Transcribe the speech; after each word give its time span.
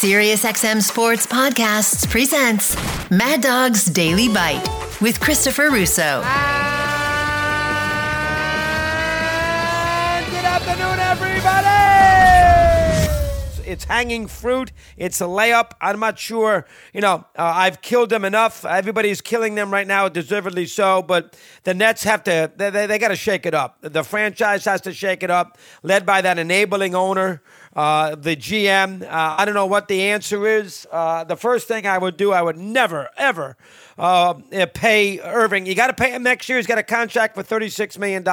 SiriusXM 0.00 0.80
Sports 0.80 1.26
Podcasts 1.26 2.08
presents 2.08 2.74
Mad 3.10 3.42
Dog's 3.42 3.84
Daily 3.84 4.28
Bite 4.28 4.66
with 5.02 5.20
Christopher 5.20 5.68
Russo. 5.68 6.22
And 6.24 6.24
good 10.30 10.46
afternoon, 10.46 10.98
everybody. 11.00 11.90
It's 13.70 13.84
hanging 13.84 14.26
fruit. 14.26 14.72
It's 14.96 15.20
a 15.20 15.24
layup. 15.24 15.72
I'm 15.82 16.00
not 16.00 16.18
sure. 16.18 16.66
You 16.94 17.02
know, 17.02 17.26
uh, 17.38 17.42
I've 17.44 17.82
killed 17.82 18.08
them 18.08 18.24
enough. 18.24 18.64
Everybody's 18.64 19.20
killing 19.20 19.54
them 19.54 19.70
right 19.70 19.86
now, 19.86 20.08
deservedly 20.08 20.64
so. 20.64 21.02
But 21.02 21.36
the 21.64 21.74
Nets 21.74 22.04
have 22.04 22.24
to. 22.24 22.50
They, 22.56 22.70
they, 22.70 22.86
they 22.86 22.98
got 22.98 23.08
to 23.08 23.16
shake 23.16 23.44
it 23.44 23.52
up. 23.52 23.76
The 23.82 24.02
franchise 24.02 24.64
has 24.64 24.80
to 24.80 24.94
shake 24.94 25.22
it 25.22 25.30
up, 25.30 25.58
led 25.82 26.06
by 26.06 26.22
that 26.22 26.38
enabling 26.38 26.94
owner. 26.94 27.42
Uh, 27.74 28.16
the 28.16 28.34
GM. 28.34 29.02
Uh, 29.02 29.06
I 29.38 29.44
don't 29.44 29.54
know 29.54 29.66
what 29.66 29.86
the 29.86 30.02
answer 30.02 30.44
is. 30.44 30.88
Uh, 30.90 31.22
the 31.22 31.36
first 31.36 31.68
thing 31.68 31.86
I 31.86 31.98
would 31.98 32.16
do, 32.16 32.32
I 32.32 32.42
would 32.42 32.56
never, 32.56 33.10
ever 33.16 33.56
uh, 33.96 34.34
pay 34.74 35.20
Irving. 35.20 35.66
You 35.66 35.76
got 35.76 35.86
to 35.86 35.92
pay 35.92 36.10
him 36.10 36.24
next 36.24 36.48
year. 36.48 36.58
He's 36.58 36.66
got 36.66 36.78
a 36.78 36.82
contract 36.82 37.36
for 37.36 37.44
$36 37.44 37.96
million. 37.96 38.26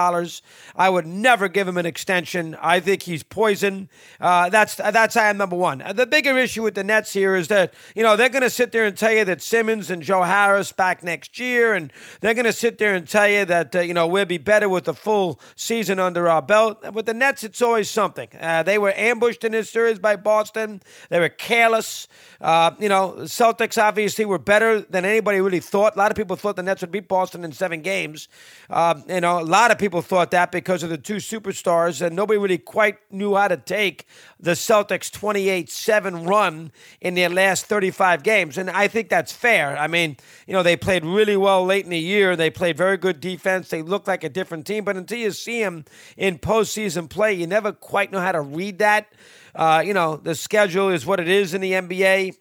I 0.75 0.89
would 0.89 1.05
never 1.05 1.49
give 1.49 1.67
him 1.67 1.77
an 1.77 1.85
extension. 1.85 2.57
I 2.59 2.79
think 2.79 3.03
he's 3.03 3.21
poison. 3.21 3.89
Uh, 4.19 4.49
that's 4.49 4.75
that's 4.75 5.15
item 5.15 5.37
number 5.37 5.55
one. 5.55 5.83
The 5.93 6.07
bigger 6.07 6.35
issue 6.35 6.63
with 6.63 6.73
the 6.73 6.83
Nets 6.83 7.13
here 7.13 7.35
is 7.35 7.47
that, 7.49 7.75
you 7.95 8.01
know, 8.01 8.15
they're 8.15 8.29
going 8.29 8.41
to 8.41 8.49
sit 8.49 8.71
there 8.71 8.85
and 8.85 8.97
tell 8.97 9.11
you 9.11 9.23
that 9.25 9.43
Simmons 9.43 9.91
and 9.91 10.01
Joe 10.01 10.23
Harris 10.23 10.71
back 10.71 11.03
next 11.03 11.37
year, 11.37 11.75
and 11.75 11.93
they're 12.21 12.33
going 12.33 12.45
to 12.45 12.53
sit 12.53 12.79
there 12.79 12.95
and 12.95 13.07
tell 13.07 13.27
you 13.27 13.45
that, 13.45 13.75
you 13.75 13.93
know, 13.93 14.07
we'll 14.07 14.25
be 14.25 14.39
better 14.39 14.67
with 14.67 14.85
the 14.85 14.95
full 14.95 15.39
season 15.55 15.99
under 15.99 16.27
our 16.27 16.41
belt. 16.41 16.91
With 16.91 17.05
the 17.05 17.13
Nets, 17.13 17.43
it's 17.43 17.61
always 17.61 17.87
something. 17.87 18.29
They 18.65 18.79
were 18.79 18.93
ambushed 18.95 19.26
in 19.35 19.51
this 19.51 19.69
series 19.69 19.99
by 19.99 20.15
Boston. 20.15 20.81
They 21.09 21.19
were 21.19 21.29
careless. 21.29 22.07
Uh, 22.39 22.71
you 22.79 22.89
know, 22.89 23.15
Celtics 23.19 23.81
obviously 23.81 24.25
were 24.25 24.39
better 24.39 24.81
than 24.81 25.05
anybody 25.05 25.41
really 25.41 25.59
thought. 25.59 25.95
A 25.95 25.99
lot 25.99 26.11
of 26.11 26.17
people 26.17 26.35
thought 26.35 26.55
the 26.55 26.63
Nets 26.63 26.81
would 26.81 26.91
beat 26.91 27.07
Boston 27.07 27.43
in 27.43 27.51
seven 27.51 27.81
games. 27.81 28.27
Uh, 28.69 29.01
you 29.07 29.21
know, 29.21 29.39
a 29.39 29.41
lot 29.41 29.71
of 29.71 29.77
people 29.77 30.01
thought 30.01 30.31
that 30.31 30.51
because 30.51 30.83
of 30.83 30.89
the 30.89 30.97
two 30.97 31.17
superstars, 31.17 32.05
and 32.05 32.15
nobody 32.15 32.37
really 32.37 32.57
quite 32.57 32.97
knew 33.11 33.35
how 33.35 33.47
to 33.47 33.57
take 33.57 34.05
the 34.39 34.51
Celtics 34.51 35.11
28 35.11 35.69
7 35.69 36.25
run 36.25 36.71
in 37.01 37.15
their 37.15 37.29
last 37.29 37.65
35 37.65 38.23
games. 38.23 38.57
And 38.57 38.69
I 38.69 38.87
think 38.87 39.09
that's 39.09 39.31
fair. 39.31 39.77
I 39.77 39.87
mean, 39.87 40.17
you 40.45 40.53
know, 40.53 40.63
they 40.63 40.77
played 40.77 41.03
really 41.03 41.37
well 41.37 41.65
late 41.65 41.85
in 41.85 41.91
the 41.91 41.99
year. 41.99 42.35
They 42.35 42.49
played 42.49 42.77
very 42.77 42.97
good 42.97 43.19
defense. 43.19 43.69
They 43.69 43.81
looked 43.81 44.07
like 44.07 44.23
a 44.23 44.29
different 44.29 44.65
team. 44.67 44.83
But 44.83 44.97
until 44.97 45.17
you 45.17 45.31
see 45.31 45.61
them 45.61 45.85
in 46.15 46.39
postseason 46.39 47.09
play, 47.09 47.33
you 47.33 47.47
never 47.47 47.71
quite 47.71 48.11
know 48.11 48.19
how 48.19 48.31
to 48.31 48.41
read 48.41 48.79
that. 48.79 49.07
Uh, 49.55 49.83
you 49.85 49.93
know, 49.93 50.17
the 50.17 50.35
schedule 50.35 50.89
is 50.89 51.05
what 51.05 51.19
it 51.19 51.27
is 51.27 51.53
in 51.53 51.61
the 51.61 51.73
NBA. 51.73 52.35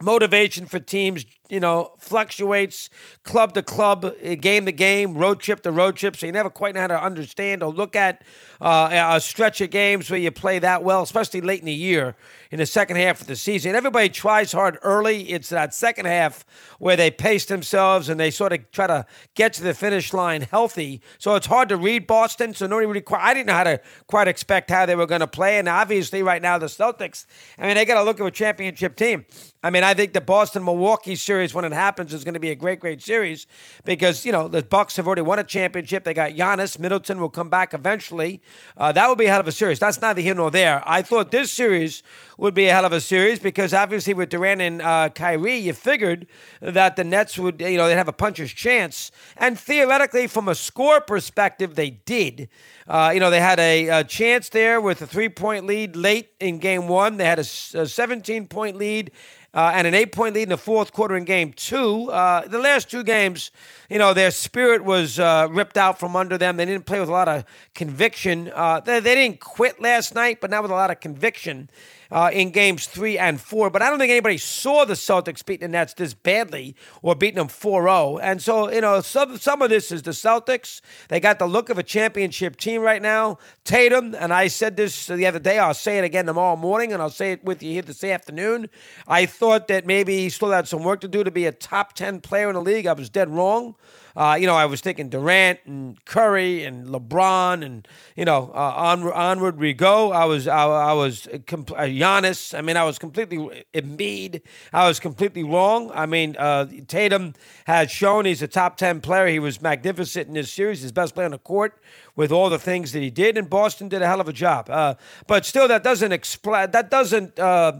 Motivation 0.00 0.66
for 0.66 0.80
teams 0.80 1.24
you 1.52 1.60
know, 1.60 1.92
fluctuates 1.98 2.88
club 3.24 3.52
to 3.52 3.62
club, 3.62 4.10
eh, 4.22 4.36
game 4.36 4.64
to 4.64 4.72
game, 4.72 5.12
road 5.12 5.38
trip 5.38 5.62
to 5.62 5.70
road 5.70 5.96
trip. 5.96 6.16
So 6.16 6.24
you 6.24 6.32
never 6.32 6.48
quite 6.48 6.74
know 6.74 6.80
how 6.80 6.86
to 6.86 7.04
understand 7.04 7.62
or 7.62 7.70
look 7.70 7.94
at 7.94 8.22
uh, 8.58 8.88
a 9.12 9.20
stretch 9.20 9.60
of 9.60 9.68
games 9.68 10.10
where 10.10 10.18
you 10.18 10.30
play 10.30 10.58
that 10.60 10.82
well, 10.82 11.02
especially 11.02 11.42
late 11.42 11.60
in 11.60 11.66
the 11.66 11.74
year, 11.74 12.16
in 12.52 12.58
the 12.58 12.66
second 12.66 12.96
half 12.96 13.22
of 13.22 13.26
the 13.26 13.34
season. 13.34 13.74
Everybody 13.74 14.10
tries 14.10 14.52
hard 14.52 14.78
early. 14.82 15.30
It's 15.30 15.48
that 15.48 15.72
second 15.74 16.04
half 16.04 16.44
where 16.78 16.96
they 16.96 17.10
pace 17.10 17.46
themselves 17.46 18.10
and 18.10 18.20
they 18.20 18.30
sort 18.30 18.52
of 18.52 18.70
try 18.70 18.86
to 18.86 19.06
get 19.34 19.54
to 19.54 19.62
the 19.62 19.72
finish 19.72 20.12
line 20.12 20.42
healthy. 20.42 21.00
So 21.16 21.34
it's 21.34 21.46
hard 21.46 21.70
to 21.70 21.78
read 21.78 22.06
Boston. 22.06 22.52
So 22.52 22.66
nobody 22.66 22.86
really 22.86 23.04
I 23.10 23.32
didn't 23.32 23.46
know 23.46 23.54
how 23.54 23.64
to 23.64 23.80
quite 24.06 24.28
expect 24.28 24.70
how 24.70 24.84
they 24.84 24.94
were 24.94 25.06
going 25.06 25.22
to 25.22 25.26
play. 25.26 25.58
And 25.58 25.66
obviously, 25.66 26.22
right 26.22 26.42
now, 26.42 26.58
the 26.58 26.66
Celtics, 26.66 27.24
I 27.58 27.66
mean, 27.66 27.74
they 27.74 27.86
got 27.86 27.94
to 27.94 28.02
look 28.02 28.20
at 28.20 28.26
a 28.26 28.30
championship 28.30 28.96
team. 28.96 29.24
I 29.64 29.70
mean, 29.70 29.84
I 29.84 29.94
think 29.94 30.12
the 30.12 30.20
Boston 30.20 30.64
Milwaukee 30.64 31.14
series 31.14 31.54
when 31.54 31.64
it 31.64 31.72
happens 31.72 32.12
is 32.12 32.24
going 32.24 32.34
to 32.34 32.40
be 32.40 32.50
a 32.50 32.54
great, 32.54 32.80
great 32.80 33.00
series 33.00 33.46
because 33.84 34.26
you 34.26 34.32
know 34.32 34.48
the 34.48 34.62
Bucks 34.62 34.96
have 34.96 35.06
already 35.06 35.22
won 35.22 35.38
a 35.38 35.44
championship. 35.44 36.04
They 36.04 36.12
got 36.14 36.32
Giannis. 36.32 36.78
Middleton 36.78 37.20
will 37.20 37.30
come 37.30 37.48
back 37.48 37.72
eventually. 37.72 38.42
Uh, 38.76 38.92
that 38.92 39.08
would 39.08 39.18
be 39.18 39.26
hell 39.26 39.40
of 39.40 39.48
a 39.48 39.52
series. 39.52 39.78
That's 39.78 40.00
neither 40.00 40.20
here 40.20 40.34
nor 40.34 40.50
there. 40.50 40.82
I 40.84 41.02
thought 41.02 41.30
this 41.30 41.50
series 41.52 42.02
would 42.42 42.54
be 42.54 42.66
a 42.66 42.72
hell 42.72 42.84
of 42.84 42.92
a 42.92 43.00
series 43.00 43.38
because 43.38 43.72
obviously 43.72 44.12
with 44.12 44.28
Durant 44.28 44.60
and 44.60 44.82
uh, 44.82 45.10
Kyrie, 45.10 45.58
you 45.58 45.72
figured 45.72 46.26
that 46.60 46.96
the 46.96 47.04
Nets 47.04 47.38
would, 47.38 47.60
you 47.60 47.76
know, 47.76 47.86
they'd 47.86 47.94
have 47.94 48.08
a 48.08 48.12
puncher's 48.12 48.52
chance. 48.52 49.12
And 49.36 49.56
theoretically, 49.56 50.26
from 50.26 50.48
a 50.48 50.56
score 50.56 51.00
perspective, 51.00 51.76
they 51.76 51.90
did. 51.90 52.48
Uh, 52.88 53.12
you 53.14 53.20
know, 53.20 53.30
they 53.30 53.38
had 53.38 53.60
a, 53.60 54.00
a, 54.00 54.02
chance 54.02 54.48
there 54.48 54.80
with 54.80 55.00
a 55.02 55.06
three 55.06 55.28
point 55.28 55.66
lead 55.66 55.94
late 55.94 56.30
in 56.40 56.58
game 56.58 56.88
one. 56.88 57.16
They 57.16 57.26
had 57.26 57.38
a, 57.38 57.42
a 57.42 57.86
17 57.86 58.48
point 58.48 58.76
lead 58.76 59.12
uh, 59.54 59.72
and 59.74 59.86
an 59.86 59.94
eight 59.94 60.12
point 60.12 60.34
lead 60.34 60.44
in 60.44 60.48
the 60.48 60.56
fourth 60.56 60.92
quarter 60.92 61.16
in 61.16 61.24
game 61.24 61.52
two. 61.52 62.10
Uh, 62.10 62.46
the 62.48 62.58
last 62.58 62.90
two 62.90 63.04
games, 63.04 63.50
you 63.90 63.98
know, 63.98 64.14
their 64.14 64.30
spirit 64.30 64.82
was 64.82 65.18
uh, 65.18 65.46
ripped 65.50 65.76
out 65.76 66.00
from 66.00 66.16
under 66.16 66.38
them. 66.38 66.56
They 66.56 66.64
didn't 66.64 66.86
play 66.86 67.00
with 67.00 67.08
a 67.08 67.12
lot 67.12 67.28
of 67.28 67.44
conviction. 67.74 68.50
Uh, 68.54 68.80
they, 68.80 69.00
they, 69.00 69.14
didn't 69.14 69.40
quit 69.40 69.80
last 69.80 70.14
night, 70.14 70.40
but 70.40 70.50
not 70.50 70.62
with 70.62 70.70
a 70.70 70.74
lot 70.74 70.90
of 70.90 71.00
conviction 71.00 71.68
uh, 72.12 72.30
in 72.30 72.50
games 72.50 72.86
three 72.86 73.18
and 73.18 73.40
four. 73.40 73.70
But 73.70 73.80
I 73.80 73.88
don't 73.88 73.98
think 73.98 74.10
anybody 74.10 74.36
saw 74.36 74.84
the 74.84 74.94
Celtics 74.94 75.44
beating 75.44 75.62
the 75.62 75.72
Nets 75.72 75.94
this 75.94 76.12
badly 76.12 76.76
or 77.00 77.14
beating 77.14 77.38
them 77.38 77.48
4 77.48 77.84
0. 77.84 78.18
And 78.18 78.40
so, 78.42 78.70
you 78.70 78.82
know, 78.82 79.00
some, 79.00 79.38
some 79.38 79.62
of 79.62 79.70
this 79.70 79.90
is 79.90 80.02
the 80.02 80.10
Celtics. 80.10 80.82
They 81.08 81.20
got 81.20 81.38
the 81.38 81.46
look 81.46 81.70
of 81.70 81.78
a 81.78 81.82
championship 81.82 82.56
team 82.56 82.82
right 82.82 83.00
now. 83.00 83.38
Tatum, 83.64 84.14
and 84.14 84.32
I 84.32 84.48
said 84.48 84.76
this 84.76 85.06
the 85.06 85.26
other 85.26 85.38
day, 85.38 85.58
I'll 85.58 85.72
say 85.72 85.98
it 85.98 86.04
again 86.04 86.26
tomorrow 86.26 86.56
morning, 86.56 86.92
and 86.92 87.00
I'll 87.00 87.10
say 87.10 87.32
it 87.32 87.42
with 87.44 87.62
you 87.62 87.72
here 87.72 87.82
this 87.82 88.04
afternoon. 88.04 88.68
I 89.08 89.24
thought 89.24 89.68
that 89.68 89.86
maybe 89.86 90.18
he 90.18 90.28
still 90.28 90.50
had 90.50 90.68
some 90.68 90.84
work 90.84 91.00
to 91.00 91.08
do 91.08 91.24
to 91.24 91.30
be 91.30 91.46
a 91.46 91.52
top 91.52 91.94
10 91.94 92.20
player 92.20 92.48
in 92.48 92.54
the 92.54 92.60
league. 92.60 92.86
I 92.86 92.92
was 92.92 93.08
dead 93.08 93.30
wrong. 93.30 93.74
Uh, 94.14 94.36
you 94.38 94.46
know, 94.46 94.54
I 94.54 94.66
was 94.66 94.80
thinking 94.80 95.08
Durant 95.08 95.60
and 95.64 96.02
Curry 96.04 96.64
and 96.64 96.86
LeBron 96.86 97.64
and 97.64 97.88
you 98.16 98.24
know 98.24 98.50
uh, 98.54 98.72
on, 98.76 99.02
onward 99.04 99.58
we 99.58 99.72
go. 99.72 100.12
I 100.12 100.24
was 100.26 100.46
I, 100.46 100.64
I 100.64 100.92
was 100.92 101.28
comp- 101.46 101.72
uh, 101.72 101.84
Giannis. 101.84 102.56
I 102.56 102.60
mean, 102.60 102.76
I 102.76 102.84
was 102.84 102.98
completely 102.98 103.64
Embiid. 103.74 104.42
I 104.72 104.86
was 104.86 105.00
completely 105.00 105.44
wrong. 105.44 105.90
I 105.94 106.06
mean, 106.06 106.36
uh, 106.38 106.66
Tatum 106.88 107.34
has 107.66 107.90
shown 107.90 108.24
he's 108.24 108.42
a 108.42 108.48
top 108.48 108.76
ten 108.76 109.00
player. 109.00 109.26
He 109.28 109.38
was 109.38 109.62
magnificent 109.62 110.28
in 110.28 110.34
this 110.34 110.52
series. 110.52 110.82
His 110.82 110.92
best 110.92 111.14
player 111.14 111.24
on 111.24 111.32
the 111.32 111.38
court 111.38 111.80
with 112.14 112.30
all 112.30 112.50
the 112.50 112.58
things 112.58 112.92
that 112.92 113.00
he 113.00 113.10
did, 113.10 113.38
and 113.38 113.48
Boston 113.48 113.88
did 113.88 114.02
a 114.02 114.06
hell 114.06 114.20
of 114.20 114.28
a 114.28 114.32
job. 114.32 114.68
Uh, 114.68 114.94
but 115.26 115.46
still, 115.46 115.68
that 115.68 115.82
doesn't 115.82 116.12
expl- 116.12 116.70
that 116.70 116.90
doesn't 116.90 117.38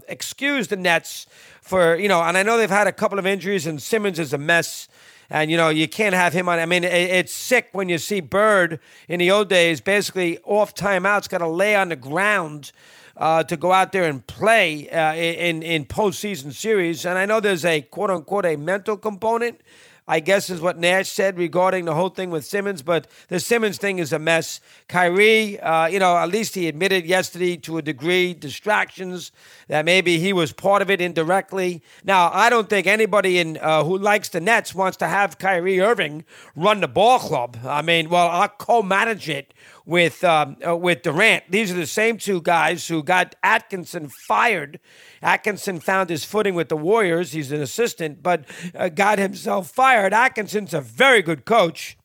excuse 0.09 0.69
the 0.69 0.77
Nets 0.77 1.27
for 1.61 1.97
you 1.97 2.09
know. 2.09 2.23
And 2.23 2.39
I 2.39 2.43
know 2.43 2.57
they've 2.57 2.71
had 2.71 2.87
a 2.87 2.93
couple 2.93 3.19
of 3.19 3.27
injuries, 3.27 3.67
and 3.67 3.83
Simmons 3.83 4.19
is 4.19 4.33
a 4.33 4.39
mess. 4.39 4.89
And, 5.31 5.51
you 5.51 5.57
know, 5.57 5.69
you 5.71 5.89
can't 5.89 6.15
have 6.15 6.33
him 6.33 6.49
on. 6.49 6.59
I 6.59 6.67
mean, 6.67 6.85
it's 6.85 7.33
sick 7.33 7.69
when 7.73 7.89
you 7.89 7.99
see 7.99 8.21
Bird 8.21 8.81
in 9.09 9.19
the 9.19 9.31
old 9.31 9.49
days 9.49 9.81
basically 9.81 10.39
off 10.45 10.75
timeouts, 10.75 11.29
got 11.29 11.39
to 11.39 11.49
lay 11.49 11.75
on 11.75 11.89
the 11.89 11.97
ground. 11.97 12.73
Uh, 13.15 13.43
to 13.43 13.59
go 13.59 13.73
out 13.73 13.93
there 13.93 14.05
and 14.05 14.27
play 14.27 14.89
uh, 14.89 15.13
in 15.15 15.63
in 15.63 15.85
postseason 15.85 16.51
series, 16.51 17.05
and 17.05 17.19
I 17.19 17.27
know 17.27 17.41
there's 17.41 17.63
a 17.63 17.83
quote 17.83 18.09
unquote 18.09 18.47
a 18.47 18.57
mental 18.57 18.97
component 18.97 19.61
I 20.09 20.19
guess 20.21 20.51
is 20.51 20.61
what 20.61 20.79
Nash 20.79 21.09
said 21.09 21.39
regarding 21.39 21.85
the 21.85 21.95
whole 21.95 22.09
thing 22.09 22.31
with 22.31 22.45
Simmons. 22.45 22.83
But 22.83 23.07
the 23.29 23.39
Simmons 23.39 23.79
thing 23.79 23.99
is 23.99 24.13
a 24.13 24.19
mess. 24.19 24.61
Kyrie, 24.89 25.61
uh, 25.61 25.87
you 25.87 25.99
know, 25.99 26.17
at 26.17 26.29
least 26.29 26.55
he 26.55 26.67
admitted 26.67 27.07
yesterday 27.07 27.57
to 27.59 27.79
a 27.79 27.83
degree 27.83 28.35
distractions 28.35 29.31
that 29.69 29.85
maybe 29.85 30.19
he 30.19 30.33
was 30.33 30.53
part 30.53 30.83
of 30.83 30.91
it 30.91 31.01
indirectly. 31.01 31.83
Now, 32.05 32.31
I 32.33 32.51
don't 32.51 32.69
think 32.69 32.87
anybody 32.87 33.39
in 33.39 33.59
uh, 33.59 33.85
who 33.85 33.97
likes 33.97 34.29
the 34.29 34.41
Nets 34.41 34.75
wants 34.75 34.97
to 34.99 35.07
have 35.07 35.39
Kyrie 35.39 35.81
Irving 35.81 36.25
run 36.57 36.81
the 36.81 36.89
ball 36.89 37.19
club. 37.19 37.59
I 37.65 37.83
mean, 37.83 38.09
well, 38.11 38.29
I'll 38.29 38.49
co-manage 38.49 39.29
it 39.29 39.55
with 39.85 40.23
um, 40.25 40.57
uh, 40.67 40.77
with 40.77 41.03
Durant. 41.03 41.45
These 41.51 41.73
are 41.73 41.77
the 41.77 41.87
same 41.87 42.19
two 42.19 42.41
guys 42.41 42.89
who 42.89 43.03
got 43.03 43.35
Atkinson 43.43 44.09
fired. 44.09 44.81
Atkinson 45.21 45.81
found 45.81 46.11
his 46.11 46.25
footing 46.25 46.55
with 46.55 46.69
the 46.69 46.77
Warriors. 46.77 47.33
He's 47.33 47.53
an 47.53 47.61
assistant, 47.61 48.23
but 48.23 48.45
uh, 48.75 48.89
got 48.89 49.19
himself 49.19 49.71
fired. 49.71 50.13
Atkinson's 50.13 50.75
a 50.75 50.81
very 50.81 51.23
good 51.23 51.45
coach. 51.45 51.97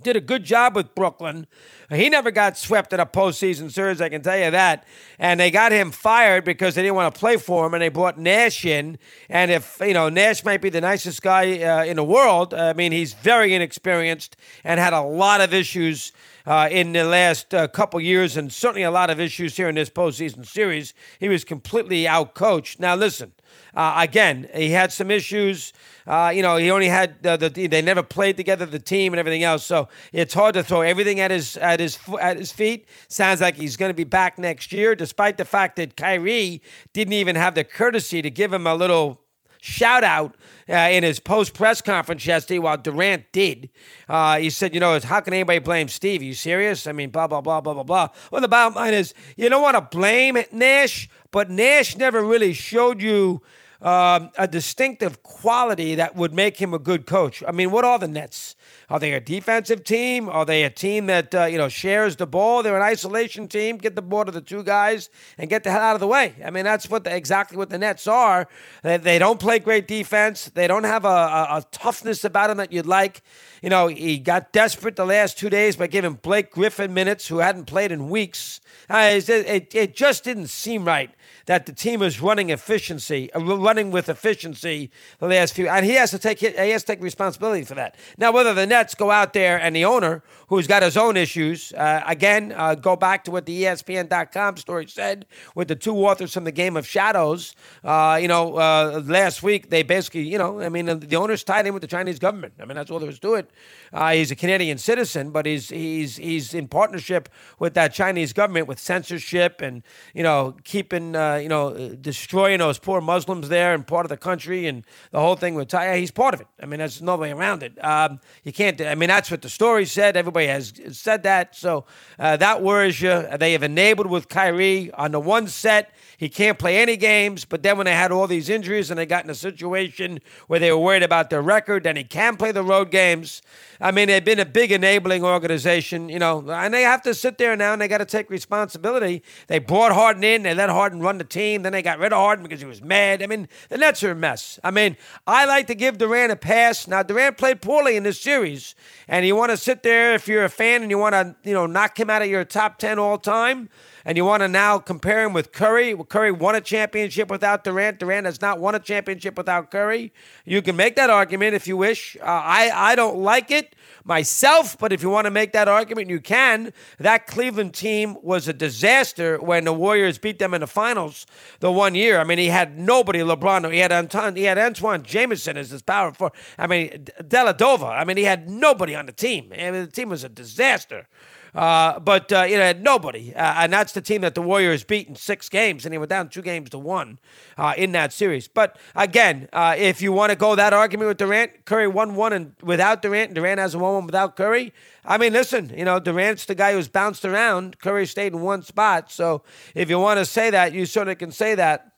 Did 0.00 0.14
a 0.14 0.20
good 0.20 0.44
job 0.44 0.76
with 0.76 0.94
Brooklyn. 0.94 1.48
He 1.90 2.08
never 2.08 2.30
got 2.30 2.56
swept 2.56 2.92
in 2.92 3.00
a 3.00 3.06
postseason 3.06 3.72
series, 3.72 4.00
I 4.00 4.08
can 4.08 4.22
tell 4.22 4.38
you 4.38 4.52
that. 4.52 4.84
And 5.18 5.40
they 5.40 5.50
got 5.50 5.72
him 5.72 5.90
fired 5.90 6.44
because 6.44 6.76
they 6.76 6.82
didn't 6.82 6.94
want 6.94 7.12
to 7.12 7.18
play 7.18 7.36
for 7.36 7.66
him, 7.66 7.74
and 7.74 7.82
they 7.82 7.88
brought 7.88 8.16
Nash 8.16 8.64
in. 8.64 8.98
And 9.28 9.50
if, 9.50 9.78
you 9.80 9.94
know, 9.94 10.08
Nash 10.08 10.44
might 10.44 10.62
be 10.62 10.70
the 10.70 10.80
nicest 10.80 11.20
guy 11.20 11.62
uh, 11.62 11.84
in 11.84 11.96
the 11.96 12.04
world, 12.04 12.54
I 12.54 12.74
mean, 12.74 12.92
he's 12.92 13.12
very 13.12 13.54
inexperienced 13.54 14.36
and 14.62 14.78
had 14.78 14.92
a 14.92 15.02
lot 15.02 15.40
of 15.40 15.52
issues 15.52 16.12
uh, 16.46 16.68
in 16.70 16.92
the 16.92 17.02
last 17.02 17.52
uh, 17.52 17.66
couple 17.66 18.00
years, 18.00 18.36
and 18.36 18.52
certainly 18.52 18.84
a 18.84 18.92
lot 18.92 19.10
of 19.10 19.18
issues 19.18 19.56
here 19.56 19.68
in 19.68 19.74
this 19.74 19.90
postseason 19.90 20.46
series. 20.46 20.94
He 21.18 21.28
was 21.28 21.42
completely 21.42 22.04
outcoached. 22.04 22.78
Now, 22.78 22.94
listen, 22.94 23.32
uh, 23.74 23.94
again, 23.98 24.48
he 24.54 24.70
had 24.70 24.92
some 24.92 25.10
issues. 25.10 25.72
Uh, 26.06 26.32
you 26.34 26.42
know, 26.42 26.56
he 26.56 26.70
only 26.70 26.88
had 26.88 27.22
the, 27.22 27.36
the, 27.36 27.66
they 27.66 27.82
never 27.82 28.02
played 28.02 28.36
together, 28.36 28.64
the 28.64 28.78
team 28.78 29.12
and 29.12 29.20
everything 29.20 29.42
else. 29.42 29.64
So 29.64 29.88
it's 30.12 30.34
hard 30.34 30.54
to 30.54 30.62
throw 30.62 30.80
everything 30.80 31.20
at 31.20 31.30
his 31.30 31.56
at 31.58 31.80
his 31.80 31.98
at 32.20 32.38
his 32.38 32.50
feet. 32.50 32.88
Sounds 33.08 33.40
like 33.40 33.56
he's 33.56 33.76
going 33.76 33.90
to 33.90 33.94
be 33.94 34.04
back 34.04 34.38
next 34.38 34.72
year, 34.72 34.94
despite 34.94 35.36
the 35.36 35.44
fact 35.44 35.76
that 35.76 35.96
Kyrie 35.96 36.62
didn't 36.92 37.14
even 37.14 37.36
have 37.36 37.54
the 37.54 37.64
courtesy 37.64 38.22
to 38.22 38.30
give 38.30 38.52
him 38.52 38.66
a 38.66 38.74
little 38.74 39.20
shout 39.68 40.02
out 40.02 40.34
uh, 40.68 40.74
in 40.74 41.04
his 41.04 41.20
post 41.20 41.54
press 41.54 41.80
conference 41.80 42.26
yesterday 42.26 42.58
while 42.58 42.76
Durant 42.76 43.30
did. 43.32 43.70
Uh, 44.08 44.38
he 44.38 44.50
said, 44.50 44.74
you 44.74 44.80
know, 44.80 44.98
how 45.00 45.20
can 45.20 45.34
anybody 45.34 45.58
blame 45.58 45.88
Steve? 45.88 46.22
Are 46.22 46.24
you 46.24 46.34
serious? 46.34 46.86
I 46.86 46.92
mean, 46.92 47.10
blah, 47.10 47.26
blah, 47.26 47.40
blah, 47.40 47.60
blah, 47.60 47.74
blah, 47.74 47.82
blah. 47.82 48.08
Well, 48.30 48.40
the 48.40 48.48
bottom 48.48 48.74
line 48.74 48.94
is 48.94 49.14
you 49.36 49.48
don't 49.48 49.62
want 49.62 49.76
to 49.76 49.96
blame 49.96 50.38
Nash, 50.52 51.08
but 51.30 51.50
Nash 51.50 51.96
never 51.96 52.22
really 52.22 52.52
showed 52.52 53.02
you 53.02 53.42
um, 53.80 54.30
a 54.36 54.48
distinctive 54.48 55.22
quality 55.22 55.94
that 55.94 56.16
would 56.16 56.34
make 56.34 56.56
him 56.56 56.74
a 56.74 56.78
good 56.78 57.06
coach. 57.06 57.42
I 57.46 57.52
mean, 57.52 57.70
what 57.70 57.84
are 57.84 57.98
the 57.98 58.08
Nets? 58.08 58.56
Are 58.90 58.98
they 58.98 59.12
a 59.12 59.20
defensive 59.20 59.84
team? 59.84 60.30
Are 60.30 60.46
they 60.46 60.64
a 60.64 60.70
team 60.70 61.06
that 61.06 61.34
uh, 61.34 61.44
you 61.44 61.58
know 61.58 61.68
shares 61.68 62.16
the 62.16 62.26
ball? 62.26 62.62
They're 62.62 62.76
an 62.76 62.82
isolation 62.82 63.46
team. 63.46 63.76
Get 63.76 63.94
the 63.94 64.02
ball 64.02 64.24
to 64.24 64.32
the 64.32 64.40
two 64.40 64.62
guys 64.62 65.10
and 65.36 65.50
get 65.50 65.62
the 65.62 65.70
hell 65.70 65.82
out 65.82 65.94
of 65.94 66.00
the 66.00 66.06
way. 66.06 66.34
I 66.42 66.50
mean, 66.50 66.64
that's 66.64 66.88
what 66.88 67.04
the, 67.04 67.14
exactly 67.14 67.58
what 67.58 67.68
the 67.68 67.76
Nets 67.76 68.06
are. 68.06 68.48
They, 68.82 68.96
they 68.96 69.18
don't 69.18 69.38
play 69.38 69.58
great 69.58 69.86
defense. 69.86 70.46
They 70.46 70.66
don't 70.66 70.84
have 70.84 71.04
a, 71.04 71.08
a, 71.08 71.46
a 71.58 71.64
toughness 71.70 72.24
about 72.24 72.46
them 72.48 72.56
that 72.56 72.72
you'd 72.72 72.86
like. 72.86 73.22
You 73.60 73.68
know, 73.68 73.88
he 73.88 74.18
got 74.18 74.52
desperate 74.52 74.96
the 74.96 75.04
last 75.04 75.36
two 75.36 75.50
days 75.50 75.76
by 75.76 75.88
giving 75.88 76.14
Blake 76.14 76.50
Griffin 76.50 76.94
minutes, 76.94 77.28
who 77.28 77.38
hadn't 77.38 77.66
played 77.66 77.92
in 77.92 78.08
weeks. 78.08 78.60
Uh, 78.88 79.10
it, 79.12 79.28
it, 79.28 79.74
it 79.74 79.96
just 79.96 80.24
didn't 80.24 80.46
seem 80.46 80.84
right 80.84 81.10
that 81.44 81.66
the 81.66 81.72
team 81.72 82.02
is 82.02 82.20
running 82.20 82.50
efficiency, 82.50 83.32
uh, 83.32 83.40
running 83.40 83.90
with 83.90 84.08
efficiency 84.08 84.90
the 85.18 85.26
last 85.26 85.54
few, 85.54 85.66
and 85.66 85.84
he 85.84 85.92
has 85.94 86.10
to 86.10 86.18
take 86.18 86.38
he 86.38 86.46
has 86.70 86.84
to 86.84 86.92
take 86.92 87.02
responsibility 87.02 87.64
for 87.64 87.74
that. 87.74 87.96
Now, 88.16 88.32
whether 88.32 88.54
the 88.54 88.66
Nets 88.66 88.77
go 88.94 89.10
out 89.10 89.32
there 89.32 89.60
and 89.60 89.74
the 89.74 89.84
owner, 89.84 90.22
who's 90.48 90.66
got 90.66 90.82
his 90.82 90.96
own 90.96 91.16
issues, 91.16 91.72
uh, 91.74 92.02
again, 92.06 92.52
uh, 92.56 92.74
go 92.74 92.96
back 92.96 93.24
to 93.24 93.30
what 93.30 93.44
the 93.46 93.64
ESPN.com 93.64 94.56
story 94.56 94.86
said 94.86 95.26
with 95.54 95.68
the 95.68 95.76
two 95.76 95.94
authors 95.94 96.32
from 96.32 96.44
the 96.44 96.52
Game 96.52 96.76
of 96.76 96.86
Shadows. 96.86 97.54
Uh, 97.84 98.18
you 98.20 98.28
know, 98.28 98.56
uh, 98.56 99.02
last 99.04 99.42
week 99.42 99.70
they 99.70 99.82
basically, 99.82 100.22
you 100.22 100.38
know, 100.38 100.60
I 100.60 100.68
mean, 100.68 100.86
the 100.86 101.16
owner's 101.16 101.44
tied 101.44 101.66
in 101.66 101.74
with 101.74 101.82
the 101.82 101.88
Chinese 101.88 102.18
government. 102.18 102.54
I 102.60 102.64
mean, 102.64 102.76
that's 102.76 102.90
all 102.90 102.98
there 102.98 103.10
is 103.10 103.18
to 103.20 103.34
it. 103.34 103.50
Uh, 103.92 104.12
he's 104.12 104.30
a 104.30 104.36
Canadian 104.36 104.78
citizen, 104.78 105.30
but 105.30 105.46
he's 105.46 105.68
he's 105.68 106.16
he's 106.16 106.54
in 106.54 106.68
partnership 106.68 107.28
with 107.58 107.74
that 107.74 107.92
Chinese 107.92 108.32
government 108.32 108.68
with 108.68 108.78
censorship 108.78 109.60
and 109.60 109.82
you 110.14 110.22
know 110.22 110.56
keeping 110.64 111.14
you 111.14 111.48
know, 111.48 111.96
destroying 112.00 112.58
those 112.58 112.78
poor 112.78 113.00
Muslims 113.00 113.48
there 113.48 113.74
and 113.74 113.86
part 113.86 114.04
of 114.04 114.10
the 114.10 114.16
country 114.16 114.66
and 114.66 114.84
the 115.10 115.20
whole 115.20 115.36
thing 115.36 115.54
with 115.54 115.68
Ty. 115.68 115.98
He's 115.98 116.10
part 116.10 116.34
of 116.34 116.40
it. 116.40 116.46
I 116.60 116.66
mean, 116.66 116.78
there's 116.78 117.00
no 117.00 117.16
way 117.16 117.30
around 117.30 117.62
it. 117.62 117.82
Um, 117.84 118.20
you 118.44 118.52
can't. 118.52 118.67
I 118.80 118.94
mean, 118.94 119.08
that's 119.08 119.30
what 119.30 119.42
the 119.42 119.48
story 119.48 119.84
said. 119.84 120.16
Everybody 120.16 120.46
has 120.46 120.72
said 120.92 121.22
that. 121.24 121.56
So 121.56 121.84
uh, 122.18 122.36
that 122.36 122.62
worries 122.62 123.00
you. 123.00 123.26
They 123.38 123.52
have 123.52 123.62
enabled 123.62 124.08
with 124.08 124.28
Kyrie 124.28 124.90
on 124.92 125.12
the 125.12 125.20
one 125.20 125.48
set. 125.48 125.92
He 126.18 126.28
can't 126.28 126.58
play 126.58 126.78
any 126.78 126.96
games. 126.96 127.44
But 127.44 127.62
then 127.62 127.78
when 127.78 127.84
they 127.84 127.94
had 127.94 128.10
all 128.10 128.26
these 128.26 128.48
injuries 128.48 128.90
and 128.90 128.98
they 128.98 129.06
got 129.06 129.22
in 129.22 129.30
a 129.30 129.36
situation 129.36 130.18
where 130.48 130.58
they 130.58 130.72
were 130.72 130.78
worried 130.78 131.04
about 131.04 131.30
their 131.30 131.40
record, 131.40 131.84
then 131.84 131.94
he 131.94 132.02
can 132.02 132.36
play 132.36 132.50
the 132.50 132.64
road 132.64 132.90
games. 132.90 133.40
I 133.80 133.92
mean, 133.92 134.08
they've 134.08 134.24
been 134.24 134.40
a 134.40 134.44
big 134.44 134.72
enabling 134.72 135.24
organization, 135.24 136.08
you 136.08 136.18
know, 136.18 136.44
and 136.50 136.74
they 136.74 136.82
have 136.82 137.02
to 137.02 137.14
sit 137.14 137.38
there 137.38 137.54
now 137.54 137.72
and 137.72 137.80
they 137.80 137.86
got 137.86 137.98
to 137.98 138.04
take 138.04 138.30
responsibility. 138.30 139.22
They 139.46 139.60
brought 139.60 139.92
Harden 139.92 140.24
in, 140.24 140.42
they 140.42 140.54
let 140.54 140.70
Harden 140.70 140.98
run 140.98 141.18
the 141.18 141.24
team, 141.24 141.62
then 141.62 141.70
they 141.70 141.82
got 141.82 142.00
rid 142.00 142.12
of 142.12 142.18
Harden 142.18 142.42
because 142.42 142.60
he 142.60 142.66
was 142.66 142.82
mad. 142.82 143.22
I 143.22 143.28
mean, 143.28 143.48
the 143.68 143.78
Nets 143.78 144.02
are 144.02 144.10
a 144.10 144.16
mess. 144.16 144.58
I 144.64 144.72
mean, 144.72 144.96
I 145.24 145.44
like 145.44 145.68
to 145.68 145.76
give 145.76 145.98
Durant 145.98 146.32
a 146.32 146.36
pass. 146.36 146.88
Now, 146.88 147.04
Durant 147.04 147.38
played 147.38 147.62
poorly 147.62 147.96
in 147.96 148.02
this 148.02 148.20
series, 148.20 148.74
and 149.06 149.24
you 149.24 149.36
want 149.36 149.52
to 149.52 149.56
sit 149.56 149.84
there 149.84 150.14
if 150.14 150.26
you're 150.26 150.44
a 150.44 150.48
fan 150.48 150.82
and 150.82 150.90
you 150.90 150.98
want 150.98 151.12
to, 151.12 151.36
you 151.44 151.54
know, 151.54 151.66
knock 151.66 152.00
him 152.00 152.10
out 152.10 152.22
of 152.22 152.28
your 152.28 152.44
top 152.44 152.78
10 152.78 152.98
all 152.98 153.18
time 153.18 153.68
and 154.04 154.16
you 154.16 154.24
want 154.24 154.42
to 154.42 154.48
now 154.48 154.78
compare 154.78 155.24
him 155.24 155.32
with 155.32 155.52
Curry. 155.52 155.96
Curry 156.08 156.32
won 156.32 156.54
a 156.54 156.60
championship 156.60 157.30
without 157.30 157.64
Durant. 157.64 157.98
Durant 157.98 158.26
has 158.26 158.40
not 158.40 158.58
won 158.58 158.74
a 158.74 158.78
championship 158.78 159.36
without 159.36 159.70
Curry. 159.70 160.12
You 160.44 160.62
can 160.62 160.76
make 160.76 160.96
that 160.96 161.10
argument 161.10 161.54
if 161.54 161.66
you 161.66 161.76
wish. 161.76 162.16
Uh, 162.20 162.24
I 162.24 162.70
I 162.74 162.94
don't 162.94 163.18
like 163.18 163.50
it 163.50 163.74
myself, 164.04 164.78
but 164.78 164.92
if 164.92 165.02
you 165.02 165.10
want 165.10 165.26
to 165.26 165.30
make 165.30 165.52
that 165.52 165.68
argument, 165.68 166.08
you 166.08 166.20
can. 166.20 166.72
That 166.98 167.26
Cleveland 167.26 167.74
team 167.74 168.16
was 168.22 168.48
a 168.48 168.52
disaster 168.52 169.38
when 169.38 169.64
the 169.64 169.72
Warriors 169.72 170.18
beat 170.18 170.38
them 170.38 170.54
in 170.54 170.60
the 170.60 170.66
finals 170.66 171.26
the 171.60 171.70
one 171.70 171.94
year. 171.94 172.18
I 172.18 172.24
mean, 172.24 172.38
he 172.38 172.46
had 172.46 172.78
nobody. 172.78 173.20
LeBron. 173.20 173.70
He 173.72 173.78
had 173.78 173.92
Anton. 173.92 174.36
He 174.36 174.44
had 174.44 174.58
Antawn 174.58 175.02
Jamison 175.02 175.56
as 175.56 175.70
his 175.70 175.82
power 175.82 176.12
forward. 176.12 176.34
I 176.56 176.66
mean, 176.66 177.06
Dellavedova. 177.22 177.90
I 177.90 178.04
mean, 178.04 178.16
he 178.16 178.24
had 178.24 178.48
nobody 178.48 178.94
on 178.94 179.06
the 179.06 179.12
team. 179.12 179.52
I 179.52 179.70
mean, 179.70 179.84
the 179.84 179.90
team 179.90 180.08
was 180.08 180.24
a 180.24 180.28
disaster. 180.28 181.06
Uh, 181.54 181.98
but 182.00 182.32
uh, 182.32 182.42
you 182.42 182.56
know, 182.56 182.72
nobody, 182.72 183.34
uh, 183.34 183.54
and 183.58 183.72
that's 183.72 183.92
the 183.92 184.00
team 184.00 184.20
that 184.20 184.34
the 184.34 184.42
Warriors 184.42 184.84
beat 184.84 185.08
in 185.08 185.14
six 185.14 185.48
games, 185.48 185.84
and 185.84 185.92
they 185.92 185.98
were 185.98 186.06
down 186.06 186.28
two 186.28 186.42
games 186.42 186.70
to 186.70 186.78
one 186.78 187.18
uh, 187.56 187.74
in 187.76 187.92
that 187.92 188.12
series. 188.12 188.48
But 188.48 188.78
again, 188.94 189.48
uh, 189.52 189.74
if 189.78 190.02
you 190.02 190.12
want 190.12 190.30
to 190.30 190.36
go 190.36 190.54
that 190.54 190.72
argument 190.72 191.08
with 191.08 191.18
Durant, 191.18 191.64
Curry 191.64 191.88
won 191.88 192.14
one 192.14 192.32
and 192.32 192.52
without 192.62 193.02
Durant, 193.02 193.34
Durant 193.34 193.60
has 193.60 193.76
won 193.76 193.94
one 193.94 194.06
without 194.06 194.36
Curry. 194.36 194.72
I 195.04 195.16
mean, 195.16 195.32
listen, 195.32 195.72
you 195.76 195.84
know, 195.84 195.98
Durant's 195.98 196.44
the 196.44 196.54
guy 196.54 196.72
who's 196.72 196.88
bounced 196.88 197.24
around. 197.24 197.78
Curry 197.78 198.06
stayed 198.06 198.32
in 198.32 198.40
one 198.40 198.62
spot. 198.62 199.10
So 199.10 199.42
if 199.74 199.88
you 199.88 199.98
want 199.98 200.18
to 200.18 200.26
say 200.26 200.50
that, 200.50 200.72
you 200.72 200.86
certainly 200.86 201.14
can 201.14 201.32
say 201.32 201.54
that 201.54 201.92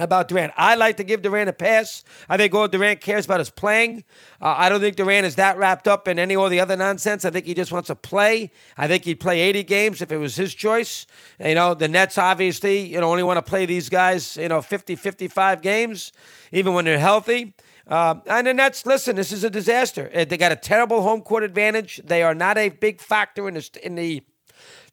about 0.00 0.28
Durant. 0.28 0.52
I 0.56 0.74
like 0.74 0.96
to 0.96 1.04
give 1.04 1.22
Durant 1.22 1.48
a 1.48 1.52
pass. 1.52 2.02
I 2.28 2.36
think 2.36 2.54
all 2.54 2.66
Durant 2.66 3.00
cares 3.00 3.26
about 3.26 3.40
is 3.40 3.50
playing. 3.50 4.04
Uh, 4.40 4.54
I 4.56 4.68
don't 4.68 4.80
think 4.80 4.96
Durant 4.96 5.26
is 5.26 5.36
that 5.36 5.58
wrapped 5.58 5.86
up 5.86 6.08
in 6.08 6.18
any 6.18 6.34
of 6.34 6.50
the 6.50 6.60
other 6.60 6.76
nonsense. 6.76 7.24
I 7.24 7.30
think 7.30 7.46
he 7.46 7.54
just 7.54 7.70
wants 7.70 7.88
to 7.88 7.94
play. 7.94 8.50
I 8.76 8.88
think 8.88 9.04
he'd 9.04 9.20
play 9.20 9.40
80 9.40 9.62
games 9.64 10.02
if 10.02 10.10
it 10.10 10.16
was 10.16 10.36
his 10.36 10.54
choice. 10.54 11.06
You 11.38 11.54
know, 11.54 11.74
the 11.74 11.88
Nets 11.88 12.18
obviously, 12.18 12.80
you 12.80 13.00
know, 13.00 13.10
only 13.10 13.22
want 13.22 13.36
to 13.36 13.48
play 13.48 13.66
these 13.66 13.88
guys, 13.88 14.36
you 14.36 14.48
know, 14.48 14.62
50, 14.62 14.96
55 14.96 15.62
games, 15.62 16.12
even 16.50 16.74
when 16.74 16.84
they're 16.86 16.98
healthy. 16.98 17.54
Uh, 17.86 18.14
and 18.26 18.46
the 18.46 18.54
Nets, 18.54 18.86
listen, 18.86 19.16
this 19.16 19.32
is 19.32 19.44
a 19.44 19.50
disaster. 19.50 20.10
Uh, 20.14 20.24
they 20.24 20.36
got 20.36 20.52
a 20.52 20.56
terrible 20.56 21.02
home 21.02 21.20
court 21.20 21.42
advantage. 21.42 22.00
They 22.04 22.22
are 22.22 22.34
not 22.34 22.56
a 22.56 22.68
big 22.68 23.00
factor 23.00 23.48
in 23.48 23.54
the 23.54 23.68
in 23.82 23.96
the 23.96 24.22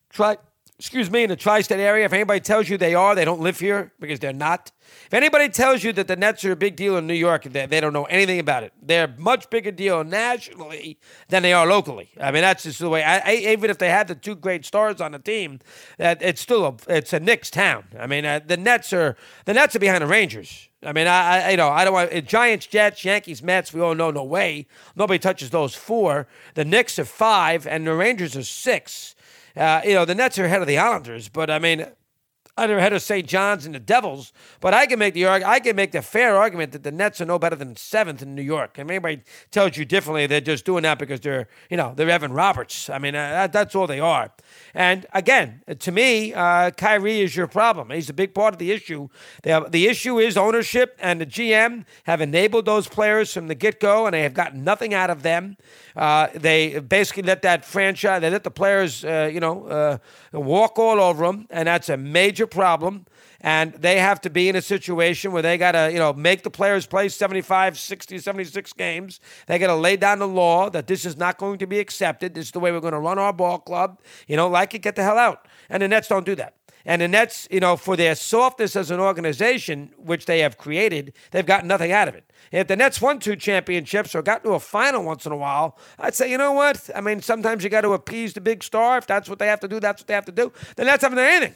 try 0.09 0.37
excuse 0.79 1.09
me, 1.09 1.23
in 1.23 1.29
the 1.29 1.35
tri 1.35 1.61
state 1.61 1.79
area. 1.79 2.05
If 2.05 2.13
anybody 2.13 2.39
tells 2.39 2.69
you 2.69 2.77
they 2.77 2.93
are, 2.93 3.15
they 3.15 3.25
don't 3.25 3.41
live 3.41 3.59
here 3.59 3.91
because 3.99 4.19
they're 4.19 4.33
not. 4.33 4.71
If 5.07 5.13
anybody 5.13 5.49
tells 5.49 5.83
you 5.83 5.91
that 5.93 6.07
the 6.07 6.15
Nets 6.15 6.45
are 6.45 6.51
a 6.51 6.55
big 6.55 6.75
deal 6.75 6.97
in 6.97 7.07
New 7.07 7.13
York, 7.13 7.43
they, 7.43 7.65
they 7.65 7.81
don't 7.81 7.93
know 7.93 8.05
anything 8.05 8.39
about 8.39 8.63
it. 8.63 8.73
They're 8.81 9.13
much 9.17 9.49
bigger 9.49 9.71
deal 9.71 10.03
nationally 10.03 10.99
than 11.29 11.43
they 11.43 11.51
are 11.53 11.65
locally. 11.65 12.09
I 12.21 12.31
mean, 12.31 12.43
that's 12.43 12.63
just 12.63 12.79
the 12.79 12.89
way. 12.89 13.03
I, 13.03 13.17
I, 13.17 13.33
even 13.35 13.69
if 13.69 13.79
they 13.79 13.89
had 13.89 14.07
the 14.07 14.15
two 14.15 14.35
great 14.35 14.65
stars 14.65 15.01
on 15.01 15.13
the 15.13 15.19
team, 15.19 15.59
it's 15.97 16.41
still 16.41 16.65
a 16.65 16.75
it's 16.87 17.11
a 17.11 17.19
Knicks 17.19 17.49
town. 17.49 17.85
I 17.99 18.05
mean, 18.05 18.25
uh, 18.25 18.41
the 18.45 18.57
Nets 18.57 18.93
are 18.93 19.17
the 19.45 19.53
Nets 19.53 19.75
are 19.75 19.79
behind 19.79 20.03
the 20.03 20.07
Rangers. 20.07 20.69
I 20.83 20.93
mean, 20.93 21.07
I, 21.07 21.47
I 21.47 21.49
you 21.51 21.57
know 21.57 21.69
I 21.69 21.85
don't 21.85 21.93
want 21.93 22.13
uh, 22.13 22.21
Giants, 22.21 22.67
Jets, 22.67 23.03
Yankees, 23.03 23.41
Mets. 23.41 23.73
We 23.73 23.81
all 23.81 23.95
know 23.95 24.11
no 24.11 24.23
way. 24.23 24.67
Nobody 24.95 25.17
touches 25.17 25.49
those 25.49 25.73
four. 25.73 26.27
The 26.53 26.65
Knicks 26.65 26.99
are 26.99 27.05
five, 27.05 27.65
and 27.65 27.87
the 27.87 27.95
Rangers 27.95 28.35
are 28.37 28.43
six. 28.43 29.15
Uh, 29.57 29.81
you 29.83 29.93
know, 29.93 30.05
the 30.05 30.15
Nets 30.15 30.37
are 30.37 30.45
ahead 30.45 30.61
of 30.61 30.67
the 30.67 30.77
Islanders, 30.77 31.29
but 31.29 31.49
I 31.49 31.59
mean, 31.59 31.85
under 32.57 32.79
head 32.79 32.93
of 32.93 33.01
St. 33.01 33.27
John's 33.27 33.65
and 33.65 33.75
the 33.75 33.79
Devils. 33.79 34.33
But 34.59 34.73
I 34.73 34.85
can 34.85 34.99
make 34.99 35.13
the 35.13 35.27
I 35.27 35.59
can 35.59 35.75
make 35.75 35.91
the 35.91 36.01
fair 36.01 36.35
argument 36.35 36.71
that 36.71 36.83
the 36.83 36.91
Nets 36.91 37.21
are 37.21 37.25
no 37.25 37.39
better 37.39 37.55
than 37.55 37.75
seventh 37.75 38.21
in 38.21 38.35
New 38.35 38.41
York. 38.41 38.77
And 38.77 38.89
anybody 38.89 39.21
tells 39.51 39.77
you 39.77 39.85
differently, 39.85 40.27
they're 40.27 40.41
just 40.41 40.65
doing 40.65 40.83
that 40.83 40.99
because 40.99 41.21
they're 41.21 41.47
you 41.69 41.77
know 41.77 41.93
they're 41.95 42.09
Evan 42.09 42.33
Roberts. 42.33 42.89
I 42.89 42.97
mean 42.97 43.15
uh, 43.15 43.29
that, 43.29 43.53
that's 43.53 43.75
all 43.75 43.87
they 43.87 43.99
are. 43.99 44.31
And 44.73 45.05
again, 45.13 45.61
to 45.79 45.91
me, 45.91 46.33
uh, 46.33 46.71
Kyrie 46.71 47.21
is 47.21 47.35
your 47.35 47.47
problem. 47.47 47.89
He's 47.89 48.09
a 48.09 48.13
big 48.13 48.33
part 48.33 48.53
of 48.53 48.59
the 48.59 48.71
issue. 48.71 49.09
Have, 49.43 49.71
the 49.71 49.87
issue 49.87 50.19
is 50.19 50.37
ownership, 50.37 50.97
and 50.99 51.21
the 51.21 51.25
GM 51.25 51.85
have 52.03 52.21
enabled 52.21 52.65
those 52.65 52.87
players 52.87 53.33
from 53.33 53.47
the 53.47 53.55
get 53.55 53.79
go, 53.79 54.05
and 54.05 54.13
they 54.13 54.23
have 54.23 54.33
gotten 54.33 54.63
nothing 54.63 54.93
out 54.93 55.09
of 55.09 55.23
them. 55.23 55.57
Uh, 55.95 56.27
they 56.33 56.79
basically 56.79 57.23
let 57.23 57.41
that 57.41 57.65
franchise, 57.65 58.21
they 58.21 58.29
let 58.29 58.43
the 58.43 58.51
players, 58.51 59.03
uh, 59.03 59.29
you 59.31 59.39
know, 59.39 59.65
uh, 59.67 59.97
walk 60.31 60.77
all 60.77 60.99
over 60.99 61.25
them, 61.25 61.47
and 61.49 61.67
that's 61.67 61.89
a 61.89 61.97
major 61.97 62.46
problem. 62.47 63.05
And 63.41 63.73
they 63.73 63.99
have 63.99 64.19
to 64.21 64.29
be 64.29 64.49
in 64.49 64.55
a 64.55 64.61
situation 64.61 65.31
where 65.31 65.43
they 65.43 65.57
got 65.57 65.73
to, 65.73 65.91
you 65.91 65.99
know, 65.99 66.11
make 66.11 66.43
the 66.43 66.49
players 66.49 66.87
play 66.87 67.07
75, 67.07 67.77
60, 67.77 68.17
76 68.17 68.73
games. 68.73 69.19
They 69.45 69.59
got 69.59 69.67
to 69.67 69.75
lay 69.75 69.95
down 69.95 70.19
the 70.19 70.27
law 70.27 70.69
that 70.71 70.87
this 70.87 71.05
is 71.05 71.17
not 71.17 71.37
going 71.37 71.59
to 71.59 71.67
be 71.67 71.79
accepted. 71.79 72.33
This 72.33 72.47
is 72.47 72.51
the 72.51 72.59
way 72.59 72.71
we're 72.71 72.79
going 72.79 72.93
to 72.93 72.99
run 72.99 73.19
our 73.19 73.33
ball 73.33 73.59
club. 73.59 74.01
You 74.27 74.37
know, 74.37 74.47
like 74.47 74.73
it, 74.73 74.79
get 74.79 74.95
the 74.95 75.03
hell 75.03 75.17
out. 75.17 75.47
And 75.69 75.83
the 75.83 75.87
Nets 75.87 76.07
don't 76.07 76.25
do 76.25 76.35
that. 76.35 76.55
And 76.87 77.01
the 77.01 77.07
Nets, 77.09 77.49
you 77.51 77.59
know, 77.59 77.75
for 77.75 77.97
their 77.97 78.15
softness 78.15 78.77
as 78.77 78.91
an 78.91 79.01
organization, 79.01 79.91
which 79.97 80.25
they 80.25 80.39
have 80.39 80.57
created, 80.57 81.11
they've 81.31 81.45
gotten 81.45 81.67
nothing 81.67 81.91
out 81.91 82.07
of 82.07 82.15
it. 82.15 82.31
If 82.49 82.67
the 82.67 82.77
Nets 82.77 83.01
won 83.01 83.19
two 83.19 83.35
championships 83.35 84.15
or 84.15 84.21
got 84.21 84.41
to 84.45 84.51
a 84.51 84.59
final 84.59 85.03
once 85.03 85.25
in 85.25 85.33
a 85.33 85.35
while, 85.35 85.77
I'd 85.99 86.15
say, 86.15 86.31
you 86.31 86.37
know 86.37 86.53
what? 86.53 86.89
I 86.95 87.01
mean, 87.01 87.21
sometimes 87.21 87.65
you 87.65 87.69
got 87.69 87.81
to 87.81 87.91
appease 87.91 88.33
the 88.33 88.41
big 88.41 88.63
star. 88.63 88.97
If 88.97 89.05
that's 89.05 89.27
what 89.27 89.37
they 89.37 89.47
have 89.47 89.59
to 89.59 89.67
do, 89.67 89.81
that's 89.81 90.01
what 90.01 90.07
they 90.07 90.13
have 90.13 90.25
to 90.25 90.31
do. 90.31 90.53
The 90.77 90.85
Nets 90.85 91.03
haven't 91.03 91.17
done 91.17 91.27
anything. 91.27 91.55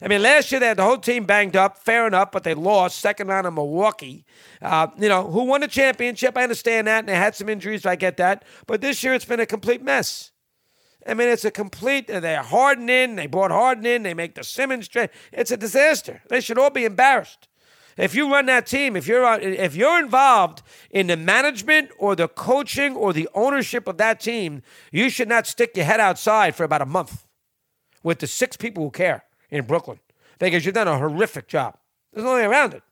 I 0.00 0.08
mean, 0.08 0.22
last 0.22 0.52
year 0.52 0.60
they 0.60 0.68
had 0.68 0.76
the 0.76 0.84
whole 0.84 0.98
team 0.98 1.24
banged 1.24 1.56
up, 1.56 1.78
fair 1.78 2.06
enough, 2.06 2.30
but 2.30 2.44
they 2.44 2.54
lost 2.54 2.98
second 2.98 3.28
round 3.28 3.46
of 3.46 3.54
Milwaukee. 3.54 4.24
Uh, 4.62 4.88
you 4.96 5.08
know, 5.08 5.28
who 5.28 5.44
won 5.44 5.60
the 5.60 5.68
championship? 5.68 6.36
I 6.36 6.44
understand 6.44 6.86
that, 6.86 7.00
and 7.00 7.08
they 7.08 7.16
had 7.16 7.34
some 7.34 7.48
injuries. 7.48 7.84
I 7.84 7.96
get 7.96 8.16
that, 8.18 8.44
but 8.66 8.80
this 8.80 9.02
year 9.02 9.14
it's 9.14 9.24
been 9.24 9.40
a 9.40 9.46
complete 9.46 9.82
mess. 9.82 10.30
I 11.06 11.14
mean, 11.14 11.28
it's 11.28 11.44
a 11.44 11.50
complete. 11.50 12.06
They're 12.08 12.42
Harden 12.42 12.88
in. 12.90 13.16
They 13.16 13.26
brought 13.26 13.50
Harden 13.50 13.86
in. 13.86 14.02
They 14.02 14.14
make 14.14 14.34
the 14.34 14.44
Simmons 14.44 14.88
trade. 14.88 15.10
It's 15.32 15.50
a 15.50 15.56
disaster. 15.56 16.22
They 16.28 16.40
should 16.40 16.58
all 16.58 16.70
be 16.70 16.84
embarrassed. 16.84 17.48
If 17.96 18.14
you 18.14 18.30
run 18.30 18.46
that 18.46 18.66
team, 18.66 18.94
if 18.94 19.08
you're 19.08 19.24
if 19.40 19.74
you're 19.74 19.98
involved 19.98 20.62
in 20.90 21.08
the 21.08 21.16
management 21.16 21.90
or 21.98 22.14
the 22.14 22.28
coaching 22.28 22.94
or 22.94 23.12
the 23.12 23.28
ownership 23.34 23.88
of 23.88 23.96
that 23.98 24.20
team, 24.20 24.62
you 24.92 25.10
should 25.10 25.28
not 25.28 25.48
stick 25.48 25.76
your 25.76 25.84
head 25.84 25.98
outside 25.98 26.54
for 26.54 26.62
about 26.62 26.82
a 26.82 26.86
month 26.86 27.26
with 28.04 28.20
the 28.20 28.28
six 28.28 28.56
people 28.56 28.84
who 28.84 28.90
care 28.90 29.24
in 29.50 29.64
Brooklyn 29.64 30.00
because 30.38 30.64
you've 30.64 30.74
done 30.74 30.88
a 30.88 30.98
horrific 30.98 31.48
job. 31.48 31.76
There's 32.12 32.24
no 32.24 32.34
way 32.34 32.44
around 32.44 32.74
it. 32.74 32.82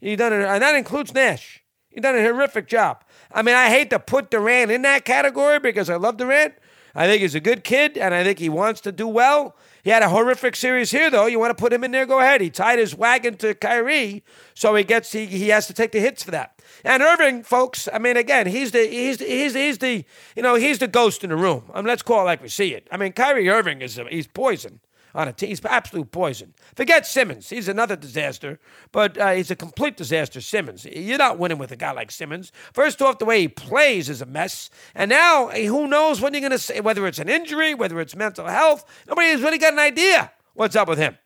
You've 0.00 0.18
done 0.18 0.32
it, 0.32 0.44
and 0.44 0.62
that 0.62 0.74
includes 0.74 1.14
Nash. 1.14 1.62
You've 1.90 2.02
done 2.02 2.16
a 2.16 2.22
horrific 2.22 2.66
job. 2.66 3.04
I 3.30 3.42
mean, 3.42 3.54
I 3.54 3.68
hate 3.68 3.90
to 3.90 3.98
put 3.98 4.30
Durant 4.30 4.70
in 4.70 4.82
that 4.82 5.04
category 5.04 5.58
because 5.58 5.90
I 5.90 5.96
love 5.96 6.16
Durant, 6.16 6.54
I 6.94 7.06
think 7.06 7.22
he's 7.22 7.34
a 7.34 7.40
good 7.40 7.64
kid, 7.64 7.96
and 7.96 8.12
I 8.12 8.22
think 8.22 8.38
he 8.38 8.48
wants 8.48 8.80
to 8.82 8.92
do 8.92 9.08
well. 9.08 9.56
He 9.82 9.90
had 9.90 10.02
a 10.02 10.10
horrific 10.10 10.54
series 10.54 10.90
here, 10.90 11.10
though. 11.10 11.26
You 11.26 11.38
want 11.38 11.56
to 11.56 11.60
put 11.60 11.72
him 11.72 11.84
in 11.84 11.90
there? 11.90 12.04
Go 12.04 12.20
ahead. 12.20 12.40
He 12.40 12.50
tied 12.50 12.78
his 12.78 12.94
wagon 12.94 13.36
to 13.38 13.54
Kyrie, 13.54 14.22
so 14.54 14.74
he 14.74 14.84
gets 14.84 15.10
he, 15.12 15.26
he 15.26 15.48
has 15.48 15.66
to 15.68 15.72
take 15.72 15.92
the 15.92 16.00
hits 16.00 16.22
for 16.22 16.30
that. 16.32 16.60
And 16.84 17.02
Irving, 17.02 17.42
folks, 17.42 17.88
I 17.92 17.98
mean, 17.98 18.16
again, 18.16 18.46
he's 18.46 18.72
the 18.72 18.86
he's 18.86 19.18
the, 19.18 19.24
he's 19.24 19.54
the, 19.54 19.58
he's 19.58 19.78
the 19.78 20.04
you 20.36 20.42
know 20.42 20.54
he's 20.54 20.78
the 20.78 20.88
ghost 20.88 21.24
in 21.24 21.30
the 21.30 21.36
room. 21.36 21.64
I 21.72 21.78
mean, 21.78 21.86
let's 21.86 22.02
call 22.02 22.22
it 22.22 22.24
like 22.24 22.42
we 22.42 22.48
see 22.48 22.74
it. 22.74 22.86
I 22.90 22.96
mean, 22.96 23.12
Kyrie 23.12 23.48
Irving 23.48 23.80
is 23.80 23.98
he's 24.10 24.26
poison 24.26 24.80
on 25.14 25.28
a 25.28 25.32
team. 25.32 25.50
He's 25.50 25.64
absolute 25.64 26.10
poison. 26.10 26.54
Forget 26.74 27.06
Simmons. 27.06 27.50
He's 27.50 27.68
another 27.68 27.96
disaster, 27.96 28.58
but 28.90 29.18
uh, 29.18 29.32
he's 29.32 29.50
a 29.50 29.56
complete 29.56 29.96
disaster, 29.96 30.40
Simmons. 30.40 30.84
You're 30.84 31.18
not 31.18 31.38
winning 31.38 31.58
with 31.58 31.72
a 31.72 31.76
guy 31.76 31.92
like 31.92 32.10
Simmons. 32.10 32.52
First 32.72 33.02
off, 33.02 33.18
the 33.18 33.24
way 33.24 33.40
he 33.40 33.48
plays 33.48 34.08
is 34.08 34.22
a 34.22 34.26
mess. 34.26 34.70
And 34.94 35.08
now, 35.10 35.48
eh, 35.48 35.66
who 35.66 35.86
knows 35.86 36.20
when 36.20 36.32
you're 36.32 36.40
going 36.40 36.52
to 36.52 36.58
say, 36.58 36.80
whether 36.80 37.06
it's 37.06 37.18
an 37.18 37.28
injury, 37.28 37.74
whether 37.74 38.00
it's 38.00 38.16
mental 38.16 38.46
health. 38.46 38.84
Nobody 39.06 39.28
has 39.28 39.42
really 39.42 39.58
got 39.58 39.72
an 39.72 39.78
idea 39.78 40.32
what's 40.54 40.76
up 40.76 40.88
with 40.88 40.98
him. 40.98 41.18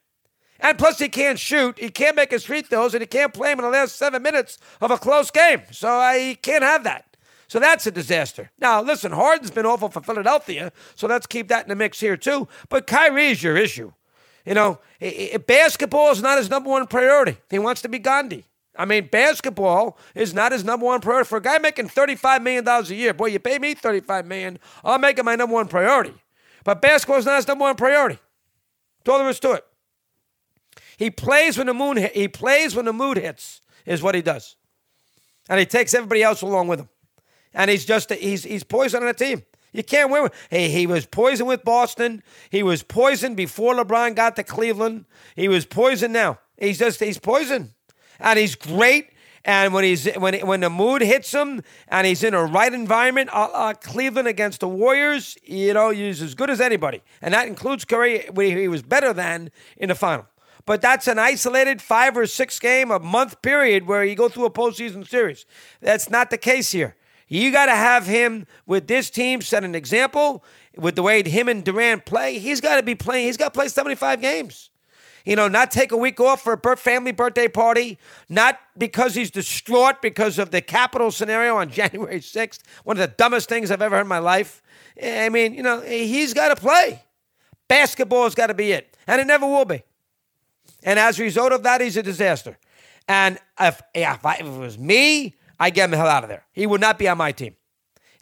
And 0.60 0.78
plus, 0.78 0.98
he 0.98 1.08
can't 1.08 1.38
shoot, 1.38 1.78
he 1.78 1.90
can't 1.90 2.16
make 2.16 2.30
his 2.30 2.44
free 2.44 2.62
throws, 2.62 2.94
and 2.94 3.02
he 3.02 3.06
can't 3.06 3.34
play 3.34 3.52
him 3.52 3.58
in 3.58 3.64
the 3.64 3.70
last 3.70 3.96
seven 3.96 4.22
minutes 4.22 4.58
of 4.80 4.90
a 4.90 4.96
close 4.96 5.30
game. 5.30 5.62
So 5.70 5.88
I 5.88 6.32
uh, 6.32 6.34
can't 6.40 6.64
have 6.64 6.84
that. 6.84 7.15
So 7.48 7.60
that's 7.60 7.86
a 7.86 7.90
disaster. 7.90 8.50
Now, 8.58 8.82
listen, 8.82 9.12
Harden's 9.12 9.50
been 9.50 9.66
awful 9.66 9.88
for 9.88 10.00
Philadelphia, 10.00 10.72
so 10.94 11.06
let's 11.06 11.26
keep 11.26 11.48
that 11.48 11.64
in 11.64 11.68
the 11.68 11.76
mix 11.76 12.00
here 12.00 12.16
too. 12.16 12.48
But 12.68 12.86
Kyrie 12.86 13.28
is 13.28 13.42
your 13.42 13.56
issue. 13.56 13.92
You 14.44 14.54
know, 14.54 14.78
basketball 15.46 16.12
is 16.12 16.22
not 16.22 16.38
his 16.38 16.50
number 16.50 16.70
one 16.70 16.86
priority. 16.86 17.36
He 17.50 17.58
wants 17.58 17.82
to 17.82 17.88
be 17.88 17.98
Gandhi. 17.98 18.44
I 18.78 18.84
mean, 18.84 19.08
basketball 19.10 19.98
is 20.14 20.34
not 20.34 20.52
his 20.52 20.64
number 20.64 20.86
one 20.86 21.00
priority. 21.00 21.28
For 21.28 21.38
a 21.38 21.42
guy 21.42 21.58
making 21.58 21.88
$35 21.88 22.42
million 22.42 22.66
a 22.66 22.82
year, 22.94 23.14
boy, 23.14 23.26
you 23.26 23.38
pay 23.38 23.58
me 23.58 23.74
35 23.74 24.26
million, 24.26 24.58
I'll 24.84 24.98
make 24.98 25.18
it 25.18 25.24
my 25.24 25.34
number 25.34 25.54
one 25.54 25.68
priority. 25.68 26.14
But 26.62 26.82
basketball 26.82 27.18
is 27.18 27.26
not 27.26 27.36
his 27.36 27.48
number 27.48 27.62
one 27.62 27.76
priority. 27.76 28.18
That's 28.98 29.12
all 29.12 29.18
there 29.18 29.28
is 29.28 29.40
to 29.40 29.52
it. 29.52 29.64
He 30.96 31.10
plays 31.10 31.58
when 31.58 31.66
the 31.66 31.74
moon 31.74 31.96
he 31.96 32.28
plays 32.28 32.74
when 32.74 32.86
the 32.86 32.92
mood 32.92 33.18
hits, 33.18 33.60
is 33.84 34.02
what 34.02 34.14
he 34.14 34.22
does. 34.22 34.56
And 35.48 35.60
he 35.60 35.66
takes 35.66 35.94
everybody 35.94 36.22
else 36.22 36.42
along 36.42 36.68
with 36.68 36.80
him 36.80 36.88
and 37.56 37.70
he's 37.70 37.84
just 37.84 38.12
he's 38.12 38.44
he's 38.44 38.62
poison 38.62 39.02
on 39.02 39.08
the 39.08 39.14
team. 39.14 39.42
You 39.72 39.82
can't 39.82 40.10
win. 40.10 40.28
Hey, 40.48 40.68
he 40.68 40.86
was 40.86 41.06
poisoned 41.06 41.48
with 41.48 41.64
Boston. 41.64 42.22
He 42.50 42.62
was 42.62 42.82
poisoned 42.82 43.36
before 43.36 43.74
LeBron 43.74 44.14
got 44.14 44.36
to 44.36 44.44
Cleveland. 44.44 45.06
He 45.34 45.48
was 45.48 45.66
poisoned 45.66 46.12
now. 46.12 46.38
He's 46.56 46.78
just 46.78 47.00
he's 47.00 47.18
poisoned, 47.18 47.72
and 48.20 48.38
he's 48.38 48.54
great. 48.54 49.10
And 49.44 49.72
when 49.72 49.84
he's 49.84 50.06
when 50.14 50.34
when 50.46 50.60
the 50.60 50.70
mood 50.70 51.02
hits 51.02 51.32
him 51.32 51.62
and 51.88 52.06
he's 52.06 52.22
in 52.22 52.34
a 52.34 52.44
right 52.44 52.72
environment, 52.72 53.30
uh, 53.32 53.48
uh, 53.52 53.74
Cleveland 53.74 54.28
against 54.28 54.60
the 54.60 54.68
Warriors, 54.68 55.36
you 55.42 55.72
know, 55.72 55.90
he's 55.90 56.22
as 56.22 56.34
good 56.34 56.50
as 56.50 56.60
anybody, 56.60 57.02
and 57.22 57.32
that 57.34 57.48
includes 57.48 57.84
Curry. 57.84 58.28
He 58.36 58.68
was 58.68 58.82
better 58.82 59.12
than 59.12 59.50
in 59.76 59.88
the 59.88 59.94
final. 59.94 60.26
But 60.66 60.82
that's 60.82 61.06
an 61.06 61.20
isolated 61.20 61.80
five 61.80 62.16
or 62.16 62.26
six 62.26 62.58
game, 62.58 62.90
a 62.90 62.98
month 62.98 63.40
period 63.40 63.86
where 63.86 64.04
you 64.04 64.16
go 64.16 64.28
through 64.28 64.46
a 64.46 64.50
postseason 64.50 65.06
series. 65.06 65.46
That's 65.80 66.10
not 66.10 66.30
the 66.30 66.38
case 66.38 66.72
here. 66.72 66.96
You 67.28 67.50
got 67.50 67.66
to 67.66 67.74
have 67.74 68.06
him 68.06 68.46
with 68.66 68.86
this 68.86 69.10
team 69.10 69.40
set 69.40 69.64
an 69.64 69.74
example 69.74 70.44
with 70.76 70.94
the 70.94 71.02
way 71.02 71.22
him 71.28 71.48
and 71.48 71.64
Durant 71.64 72.04
play. 72.04 72.38
He's 72.38 72.60
got 72.60 72.76
to 72.76 72.82
be 72.82 72.94
playing. 72.94 73.26
He's 73.26 73.36
got 73.36 73.52
to 73.52 73.58
play 73.58 73.68
75 73.68 74.20
games. 74.20 74.70
You 75.24 75.34
know, 75.34 75.48
not 75.48 75.72
take 75.72 75.90
a 75.90 75.96
week 75.96 76.20
off 76.20 76.42
for 76.42 76.52
a 76.52 76.76
family 76.76 77.10
birthday 77.10 77.48
party, 77.48 77.98
not 78.28 78.60
because 78.78 79.16
he's 79.16 79.32
distraught 79.32 80.00
because 80.00 80.38
of 80.38 80.52
the 80.52 80.60
Capitol 80.60 81.10
scenario 81.10 81.56
on 81.56 81.68
January 81.72 82.20
6th, 82.20 82.60
one 82.84 82.96
of 82.96 83.00
the 83.00 83.14
dumbest 83.16 83.48
things 83.48 83.72
I've 83.72 83.82
ever 83.82 83.96
heard 83.96 84.02
in 84.02 84.08
my 84.08 84.20
life. 84.20 84.62
Eh, 84.96 85.26
I 85.26 85.28
mean, 85.28 85.52
you 85.52 85.64
know, 85.64 85.80
he's 85.80 86.32
got 86.32 86.54
to 86.54 86.56
play. 86.56 87.02
Basketball's 87.66 88.36
got 88.36 88.46
to 88.46 88.54
be 88.54 88.70
it, 88.70 88.96
and 89.08 89.20
it 89.20 89.26
never 89.26 89.46
will 89.46 89.64
be. 89.64 89.82
And 90.84 91.00
as 91.00 91.18
a 91.18 91.24
result 91.24 91.50
of 91.50 91.64
that, 91.64 91.80
he's 91.80 91.96
a 91.96 92.02
disaster. 92.04 92.56
And 93.08 93.38
if, 93.58 93.82
if, 93.94 94.24
I, 94.24 94.34
if 94.34 94.46
it 94.46 94.58
was 94.58 94.78
me, 94.78 95.34
I 95.58 95.70
get 95.70 95.86
him 95.86 95.92
the 95.92 95.96
hell 95.96 96.08
out 96.08 96.22
of 96.22 96.28
there. 96.28 96.44
He 96.52 96.66
would 96.66 96.80
not 96.80 96.98
be 96.98 97.08
on 97.08 97.18
my 97.18 97.32
team. 97.32 97.56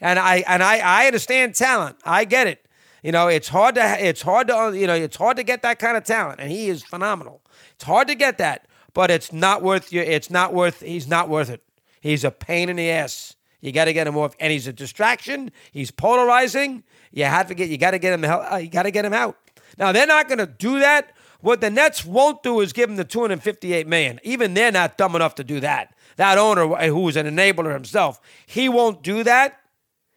And 0.00 0.18
I 0.18 0.44
and 0.46 0.62
I, 0.62 0.78
I 0.78 1.06
understand 1.06 1.54
talent. 1.54 1.96
I 2.04 2.24
get 2.24 2.46
it. 2.46 2.66
You 3.02 3.12
know, 3.12 3.28
it's 3.28 3.48
hard 3.48 3.74
to 3.74 4.04
it's 4.04 4.22
hard 4.22 4.48
to 4.48 4.72
you 4.74 4.86
know 4.86 4.94
it's 4.94 5.16
hard 5.16 5.36
to 5.36 5.42
get 5.42 5.62
that 5.62 5.78
kind 5.78 5.96
of 5.96 6.04
talent, 6.04 6.40
and 6.40 6.50
he 6.50 6.68
is 6.68 6.82
phenomenal. 6.82 7.42
It's 7.74 7.84
hard 7.84 8.08
to 8.08 8.14
get 8.14 8.38
that, 8.38 8.66
but 8.92 9.10
it's 9.10 9.32
not 9.32 9.62
worth 9.62 9.92
you. 9.92 10.00
It's 10.00 10.30
not 10.30 10.54
worth. 10.54 10.80
He's 10.80 11.06
not 11.06 11.28
worth 11.28 11.50
it. 11.50 11.62
He's 12.00 12.24
a 12.24 12.30
pain 12.30 12.68
in 12.68 12.76
the 12.76 12.90
ass. 12.90 13.36
You 13.60 13.72
got 13.72 13.86
to 13.86 13.92
get 13.92 14.06
him 14.06 14.16
off, 14.16 14.34
and 14.38 14.52
he's 14.52 14.66
a 14.66 14.72
distraction. 14.72 15.50
He's 15.72 15.90
polarizing. 15.90 16.82
You 17.12 17.24
have 17.24 17.48
to 17.48 17.54
get. 17.54 17.68
You 17.68 17.78
got 17.78 17.92
to 17.92 17.98
get 17.98 18.12
him. 18.18 18.24
Uh, 18.24 18.56
you 18.56 18.68
got 18.68 18.82
to 18.82 18.90
get 18.90 19.04
him 19.04 19.14
out. 19.14 19.38
Now 19.78 19.92
they're 19.92 20.06
not 20.06 20.28
going 20.28 20.38
to 20.38 20.46
do 20.46 20.80
that. 20.80 21.13
What 21.44 21.60
the 21.60 21.70
Nets 21.70 22.04
won't 22.04 22.42
do 22.42 22.60
is 22.60 22.72
give 22.72 22.90
him 22.90 22.96
the 22.96 23.04
258 23.04 23.86
million. 23.86 24.18
Even 24.24 24.54
they're 24.54 24.72
not 24.72 24.98
dumb 24.98 25.14
enough 25.14 25.34
to 25.36 25.44
do 25.44 25.60
that 25.60 25.94
that 26.16 26.38
owner 26.38 26.66
who 26.86 27.08
is 27.08 27.16
an 27.16 27.26
enabler 27.26 27.72
himself, 27.72 28.20
he 28.46 28.68
won't 28.68 29.02
do 29.02 29.24
that. 29.24 29.60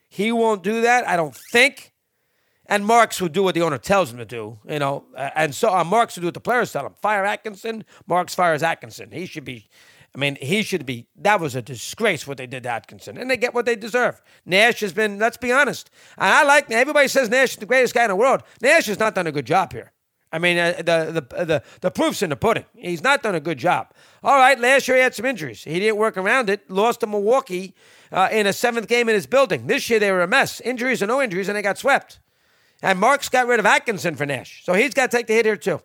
He 0.10 0.32
won't 0.32 0.64
do 0.64 0.82
that. 0.82 1.08
I 1.08 1.16
don't 1.16 1.36
think. 1.36 1.94
And 2.66 2.86
Marks 2.86 3.22
would 3.22 3.32
do 3.32 3.44
what 3.44 3.56
the 3.56 3.62
owner 3.62 3.78
tells 3.78 4.12
him 4.12 4.18
to 4.18 4.26
do, 4.26 4.60
you 4.70 4.80
know. 4.80 5.06
And 5.16 5.56
so 5.56 5.74
uh, 5.74 5.84
Marks 5.84 6.16
would 6.16 6.22
do 6.22 6.28
what 6.28 6.34
the 6.34 6.42
players 6.42 6.72
tell 6.72 6.86
him. 6.86 6.94
Fire 7.02 7.24
Atkinson. 7.24 7.86
Marks 8.08 8.36
fires 8.36 8.62
Atkinson. 8.62 9.12
He 9.12 9.26
should 9.26 9.46
be. 9.46 9.70
I 10.14 10.20
mean, 10.20 10.38
he 10.42 10.64
should 10.64 10.86
be. 10.86 11.08
That 11.16 11.40
was 11.40 11.56
a 11.56 11.62
disgrace 11.62 12.28
what 12.28 12.38
they 12.38 12.48
did 12.48 12.64
to 12.64 12.70
Atkinson, 12.70 13.18
and 13.18 13.30
they 13.30 13.38
get 13.38 13.54
what 13.54 13.66
they 13.66 13.76
deserve. 13.76 14.22
Nash 14.46 14.80
has 14.82 14.92
been. 14.92 15.18
Let's 15.18 15.38
be 15.38 15.52
honest. 15.52 15.90
And 16.18 16.34
I 16.34 16.44
like. 16.44 16.70
Everybody 16.70 17.08
says 17.08 17.30
Nash 17.30 17.52
is 17.52 17.58
the 17.58 17.66
greatest 17.66 17.94
guy 17.94 18.04
in 18.04 18.10
the 18.10 18.16
world. 18.16 18.44
Nash 18.62 18.88
has 18.88 19.00
not 19.00 19.16
done 19.16 19.28
a 19.28 19.32
good 19.32 19.46
job 19.46 19.72
here. 19.72 19.94
I 20.32 20.40
mean, 20.40 20.58
uh, 20.58 20.74
the, 20.78 21.22
the 21.22 21.46
the 21.46 21.64
the 21.82 21.92
proof's 21.92 22.22
in 22.22 22.30
the 22.30 22.36
pudding. 22.36 22.66
He's 22.76 23.02
not 23.02 23.24
done 23.24 23.36
a 23.36 23.40
good 23.40 23.58
job. 23.58 23.94
All 24.24 24.38
right, 24.38 24.60
last 24.60 24.88
year 24.88 24.98
he 24.98 25.04
had 25.04 25.16
some 25.16 25.26
injuries. 25.26 25.64
He 25.64 25.80
didn't 25.80 25.98
work 25.98 26.18
around 26.18 26.50
it. 26.50 26.70
Lost 26.70 27.00
to 27.00 27.08
Milwaukee 27.08 27.74
uh, 28.12 28.28
in 28.32 28.46
a 28.46 28.54
seventh 28.54 28.88
game 28.88 29.08
in 29.08 29.16
his 29.16 29.26
building. 29.26 29.68
This 29.68 29.90
year 29.90 30.00
they 30.00 30.12
were 30.12 30.22
a 30.22 30.28
mess. 30.28 30.60
Injuries 30.62 31.02
or 31.02 31.08
no 31.08 31.22
injuries, 31.22 31.48
and 31.48 31.56
they 31.56 31.62
got 31.62 31.78
swept. 31.78 32.20
And 32.82 33.00
Marks 33.00 33.30
got 33.30 33.48
rid 33.48 33.60
of 33.60 33.66
Atkinson 33.66 34.16
for 34.16 34.26
Nash, 34.26 34.64
so 34.66 34.74
he's 34.74 34.94
got 34.94 35.10
to 35.12 35.18
take 35.18 35.28
the 35.28 35.34
hit 35.34 35.46
here 35.46 35.56
too. 35.58 35.82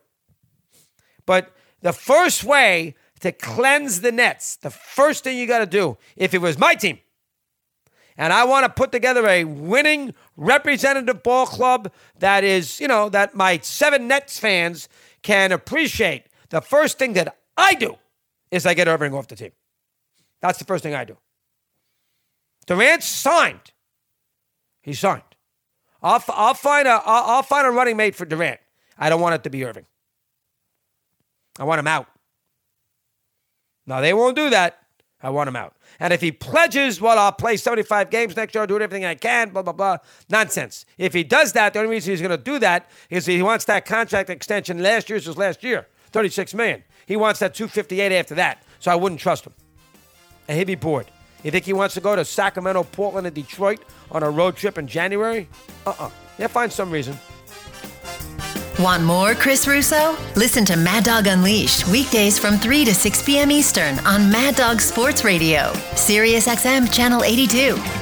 But 1.25 1.55
the 1.81 1.93
first 1.93 2.43
way 2.43 2.97
to 3.21 3.33
cleanse 3.33 4.01
the 4.01 4.13
Nets, 4.13 4.57
the 4.57 4.71
first 4.71 5.23
thing 5.25 5.39
you 5.39 5.47
got 5.47 5.61
to 5.61 5.67
do, 5.67 5.97
if 6.17 6.35
it 6.35 6.39
was 6.39 6.59
my 6.59 6.75
team, 6.75 6.99
and 8.17 8.33
I 8.33 8.45
want 8.45 8.65
to 8.65 8.69
put 8.69 8.93
together 8.93 9.27
a 9.27 9.45
winning 9.45 10.15
representative 10.37 11.23
ball 11.23 11.47
club 11.47 11.93
that 12.19 12.45
is, 12.45 12.81
you 12.81 12.89
know, 12.89 13.09
that 13.09 13.35
my 13.35 13.59
seven 13.59 14.09
Nets 14.09 14.39
fans 14.39 14.89
can 15.23 15.53
appreciate. 15.53 16.27
The 16.51 16.61
first 16.61 16.99
thing 16.99 17.15
that 17.15 17.37
I 17.57 17.75
do 17.75 17.97
is 18.51 18.67
I 18.67 18.75
get 18.75 18.89
Irving 18.89 19.15
off 19.15 19.29
the 19.29 19.37
team. 19.37 19.53
That's 20.41 20.59
the 20.59 20.65
first 20.65 20.83
thing 20.83 20.95
I 20.95 21.05
do. 21.05 21.17
Durant 22.67 23.03
signed. 23.03 23.73
He 24.83 24.95
signed. 24.95 25.23
I'll, 26.03 26.23
I'll 26.29 26.55
find 26.55 26.89
a 26.89 27.01
I'll, 27.05 27.37
I'll 27.37 27.43
find 27.43 27.67
a 27.67 27.71
running 27.71 27.97
mate 27.97 28.15
for 28.15 28.25
Durant. 28.25 28.61
I 28.99 29.09
don't 29.09 29.21
want 29.21 29.37
it 29.37 29.45
to 29.45 29.51
be 29.51 29.65
Irving. 29.65 29.87
I 31.59 31.65
want 31.65 31.79
him 31.79 31.87
out. 31.87 32.07
Now 33.87 34.01
they 34.01 34.13
won't 34.13 34.37
do 34.37 34.51
that. 34.51 34.82
I 35.23 35.31
want 35.31 35.49
him 35.49 35.57
out. 35.57 35.75
And 36.01 36.13
if 36.13 36.21
he 36.21 36.33
pledges, 36.33 37.01
well, 37.01 37.19
I'll 37.19 37.33
play 37.33 37.57
75 37.57 38.11
games 38.11 38.37
next 38.37 38.55
year, 38.55 38.63
I'll 38.63 38.67
do 38.67 38.81
everything 38.81 39.05
I 39.05 39.15
can, 39.15 39.51
blah, 39.51 39.63
blah, 39.63 39.73
blah. 39.73 39.99
Nonsense. 40.29 40.85
If 40.99 41.13
he 41.13 41.23
does 41.23 41.53
that, 41.53 41.73
the 41.73 41.81
only 41.81 41.91
reason 41.93 42.13
he's 42.13 42.21
going 42.21 42.31
to 42.31 42.37
do 42.37 42.59
that 42.59 42.91
is 43.09 43.27
he 43.27 43.43
wants 43.43 43.65
that 43.67 43.85
contract 43.85 44.31
extension. 44.31 44.83
Last 44.83 45.09
year's 45.09 45.27
was 45.27 45.37
last 45.37 45.63
year, 45.63 45.87
36 46.11 46.55
million. 46.55 46.83
He 47.07 47.17
wants 47.17 47.41
that 47.41 47.55
258 47.55 48.13
after 48.13 48.35
that. 48.35 48.63
So 48.81 48.91
I 48.91 48.97
wouldn't 48.97 49.21
trust 49.21 49.47
him. 49.47 49.53
And 50.49 50.59
he'd 50.59 50.67
be 50.67 50.75
bored. 50.75 51.07
You 51.45 51.51
think 51.51 51.65
he 51.65 51.73
wants 51.73 51.95
to 51.95 52.01
go 52.01 52.17
to 52.17 52.25
Sacramento, 52.25 52.85
Portland, 52.85 53.27
and 53.27 53.35
Detroit 53.35 53.81
on 54.11 54.23
a 54.23 54.31
road 54.31 54.57
trip 54.57 54.79
in 54.79 54.87
January? 54.87 55.49
Uh-uh. 55.87 56.11
Yeah, 56.39 56.47
find 56.49 56.73
some 56.73 56.91
reason. 56.91 57.17
Want 58.83 59.05
more 59.05 59.37
Chris 59.37 59.69
Russo? 59.69 60.17
Listen 60.35 60.65
to 60.65 60.75
Mad 60.75 61.05
Dog 61.05 61.29
Unleashed 61.29 61.87
weekdays 61.87 62.37
from 62.37 62.59
3 62.59 62.85
to 62.87 62.93
6 62.93 63.23
p.m. 63.23 63.53
Eastern 63.53 63.97
on 64.01 64.29
Mad 64.29 64.57
Dog 64.57 64.81
Sports 64.81 65.23
Radio, 65.23 65.73
Sirius 65.95 66.49
XM 66.49 66.93
Channel 66.93 67.23
82. 67.23 68.02